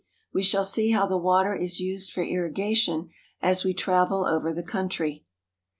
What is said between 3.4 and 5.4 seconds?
we travel over the country.